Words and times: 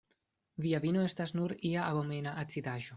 Via 0.65 0.79
vino 0.87 1.05
estas 1.11 1.35
nur 1.41 1.57
ia 1.73 1.87
abomena 1.93 2.39
acidaĵo. 2.47 2.89